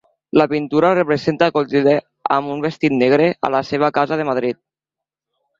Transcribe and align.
La 0.31 0.47
pintura 0.51 0.89
representa 0.99 1.49
a 1.49 1.53
Clotilde 1.57 1.93
amb 2.37 2.55
un 2.55 2.65
vestit 2.65 2.97
negre 3.03 3.31
a 3.49 3.55
la 3.57 3.63
seva 3.73 3.93
casa 3.99 4.21
de 4.23 4.27
Madrid. 4.31 4.63